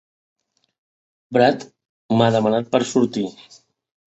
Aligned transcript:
Brad 1.37 1.67
m'ha 2.15 2.33
demanat 2.37 2.73
per 2.73 2.83
sortir. 2.95 3.29